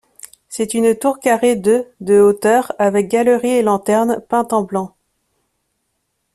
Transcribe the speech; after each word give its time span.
C'est 0.49 0.73
une 0.73 0.97
tour 0.97 1.19
carrée 1.19 1.55
de 1.55 1.85
de 1.99 2.19
hauteur, 2.19 2.71
avec 2.79 3.07
galerie 3.07 3.51
et 3.51 3.61
lanterne, 3.61 4.19
peinte 4.27 4.51
en 4.51 4.63
blanc. 4.63 4.95